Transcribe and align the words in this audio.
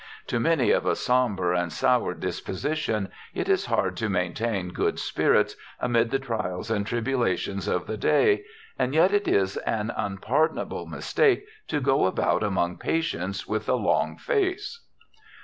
To 0.25 0.39
many 0.39 0.71
of 0.71 0.87
a 0.87 0.95
somber 0.95 1.53
and 1.53 1.71
sour 1.71 2.15
disposition 2.15 3.09
it 3.35 3.47
is 3.47 3.67
hard 3.67 3.95
to 3.97 4.09
maintain 4.09 4.69
good 4.69 4.97
spirits 4.97 5.55
amid 5.79 6.09
the 6.09 6.17
trials 6.17 6.71
and 6.71 6.87
tribulations 6.87 7.67
of 7.67 7.85
the 7.85 7.97
day, 7.97 8.43
and 8.79 8.95
yet 8.95 9.13
it 9.13 9.27
is 9.27 9.57
an 9.57 9.93
unpardonable 9.95 10.87
mistake 10.87 11.45
to 11.67 11.79
go 11.79 12.07
about 12.07 12.41
among 12.41 12.77
patients 12.77 13.45
with 13.47 13.69
a 13.69 13.75
long 13.75 14.17
face. 14.17 14.79